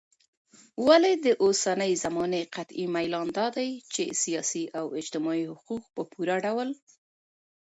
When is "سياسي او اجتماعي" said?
4.21-5.45